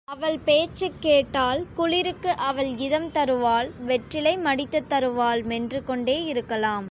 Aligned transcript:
அவள் 0.07 0.37
பேச்சுக் 0.39 0.97
கேட்டால் 0.99 1.65
குளிருக்கு 1.75 2.31
அவள் 2.41 2.71
இதம் 2.77 3.11
தருவாள் 3.11 3.69
வெற்றிலை 3.79 4.33
மடித்துத் 4.37 4.87
தருவாள் 4.87 5.41
மென்று 5.43 5.79
கொண்டே 5.83 6.17
இருக்கலாம். 6.23 6.79